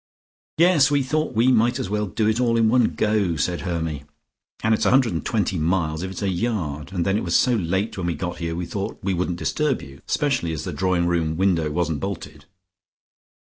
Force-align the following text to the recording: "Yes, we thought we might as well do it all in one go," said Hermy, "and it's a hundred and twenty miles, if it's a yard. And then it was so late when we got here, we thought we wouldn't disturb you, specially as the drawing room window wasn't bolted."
"Yes, 0.57 0.89
we 0.89 1.03
thought 1.03 1.35
we 1.35 1.49
might 1.51 1.77
as 1.77 1.87
well 1.87 2.07
do 2.07 2.27
it 2.27 2.39
all 2.39 2.57
in 2.57 2.69
one 2.69 2.95
go," 2.95 3.35
said 3.35 3.61
Hermy, 3.61 4.03
"and 4.63 4.73
it's 4.73 4.87
a 4.87 4.89
hundred 4.89 5.13
and 5.13 5.23
twenty 5.23 5.59
miles, 5.59 6.01
if 6.01 6.09
it's 6.09 6.23
a 6.23 6.29
yard. 6.29 6.91
And 6.91 7.05
then 7.05 7.17
it 7.19 7.23
was 7.23 7.37
so 7.37 7.53
late 7.53 7.99
when 7.99 8.07
we 8.07 8.15
got 8.15 8.39
here, 8.39 8.55
we 8.55 8.65
thought 8.65 8.97
we 9.03 9.13
wouldn't 9.13 9.37
disturb 9.37 9.83
you, 9.83 10.01
specially 10.07 10.53
as 10.53 10.63
the 10.63 10.73
drawing 10.73 11.05
room 11.05 11.37
window 11.37 11.69
wasn't 11.69 11.99
bolted." 11.99 12.45